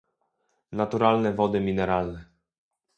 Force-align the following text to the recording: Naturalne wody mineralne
Naturalne 0.77 1.31
wody 1.37 1.59
mineralne 1.69 2.21